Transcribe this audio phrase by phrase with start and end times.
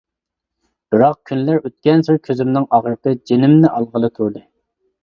[0.95, 4.49] بىراق، كۈنلەر ئۆتكەنسېرى كۆزۈمنىڭ ئاغرىقى جېنىمنى ئالغىلى تۇردى.